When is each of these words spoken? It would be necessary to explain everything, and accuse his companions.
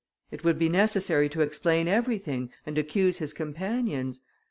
It 0.31 0.43
would 0.43 0.57
be 0.57 0.67
necessary 0.67 1.29
to 1.29 1.41
explain 1.41 1.87
everything, 1.87 2.49
and 2.65 2.75
accuse 2.75 3.19
his 3.19 3.33
companions. 3.33 4.19